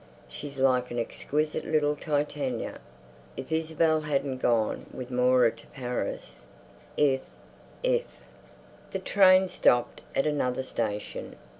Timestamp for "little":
1.63-1.95